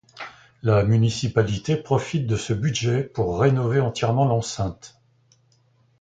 La 0.63 0.81
municipalité 0.81 1.75
profite 1.77 2.25
de 2.25 2.35
ce 2.35 2.53
budget 2.53 3.03
pour 3.03 3.39
rénover 3.39 3.79
entièrement 3.81 4.25
l'enceinte. 4.25 4.99